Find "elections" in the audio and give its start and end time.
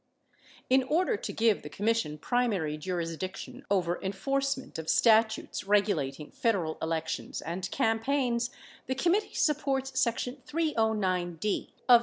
6.81-7.39